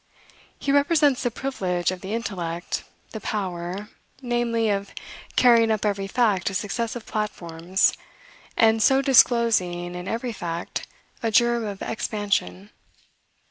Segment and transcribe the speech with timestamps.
[0.57, 3.89] He represents the privilege of the intellect, the power,
[4.19, 4.95] namely, of
[5.35, 7.93] carrying up every fact to successive platforms,
[8.57, 10.87] and so disclosing, in every fact,
[11.21, 12.71] a germ of expansion.